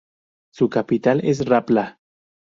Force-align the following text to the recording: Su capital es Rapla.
Su 0.51 0.67
capital 0.67 1.21
es 1.23 1.45
Rapla. 1.45 1.99